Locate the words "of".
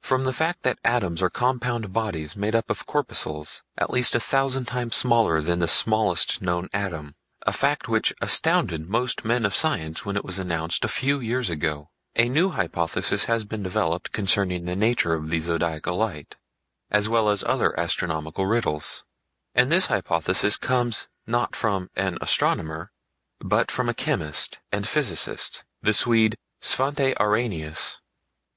2.68-2.84, 9.46-9.54, 15.14-15.30